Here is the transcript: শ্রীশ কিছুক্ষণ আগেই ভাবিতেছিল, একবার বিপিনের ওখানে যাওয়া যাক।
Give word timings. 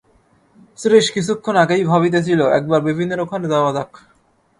শ্রীশ 0.77 1.05
কিছুক্ষণ 1.15 1.55
আগেই 1.63 1.83
ভাবিতেছিল, 1.83 2.39
একবার 2.49 2.79
বিপিনের 2.81 3.19
ওখানে 3.19 3.45
যাওয়া 3.47 3.71
যাক। 3.73 3.91